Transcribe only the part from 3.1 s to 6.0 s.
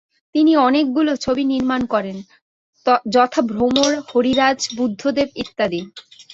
যথা ভ্রমর, হরিরাজ, বুদ্ধদেব ইত্যাদি।